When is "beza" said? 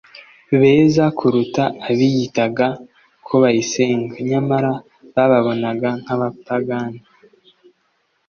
0.59-1.05